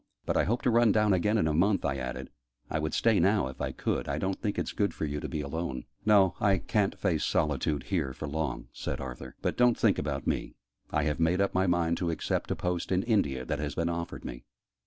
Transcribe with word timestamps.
"But 0.25 0.35
I 0.35 0.45
hope 0.45 0.63
to 0.63 0.71
run 0.71 0.91
down 0.91 1.13
again 1.13 1.37
in 1.37 1.47
a 1.47 1.53
month," 1.53 1.85
I 1.85 1.97
added. 1.97 2.31
"I 2.71 2.79
would 2.79 2.95
stay 2.95 3.19
now, 3.19 3.45
if 3.49 3.61
I 3.61 3.71
could. 3.71 4.09
I 4.09 4.17
don't 4.17 4.41
think 4.41 4.57
it's 4.57 4.71
good 4.71 4.95
for 4.95 5.05
you 5.05 5.19
to 5.19 5.29
be 5.29 5.41
alone." 5.41 5.85
"No, 6.07 6.33
I 6.39 6.57
ca'n't 6.57 6.97
face 6.97 7.23
solitude, 7.23 7.83
here, 7.83 8.11
for 8.11 8.27
long," 8.27 8.67
said 8.73 8.99
Arthur. 8.99 9.35
"But 9.43 9.57
don't 9.57 9.77
think 9.77 9.99
about 9.99 10.25
me. 10.25 10.55
I 10.89 11.03
have 11.03 11.19
made 11.19 11.39
up 11.39 11.53
my 11.53 11.67
mind 11.67 11.97
to 11.97 12.09
accept 12.09 12.49
a 12.49 12.55
post 12.55 12.91
in 12.91 13.03
India, 13.03 13.45
that 13.45 13.59
has 13.59 13.75
been 13.75 13.89
offered 13.89 14.25
me. 14.25 14.43